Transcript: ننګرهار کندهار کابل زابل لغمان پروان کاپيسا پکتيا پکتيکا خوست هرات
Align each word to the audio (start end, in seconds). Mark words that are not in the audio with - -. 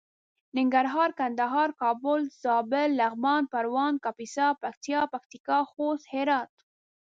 ننګرهار 0.57 1.09
کندهار 1.19 1.69
کابل 1.81 2.21
زابل 2.43 2.89
لغمان 2.99 3.43
پروان 3.53 3.93
کاپيسا 4.05 4.47
پکتيا 4.61 5.01
پکتيکا 5.13 5.59
خوست 5.71 6.05
هرات 6.13 6.53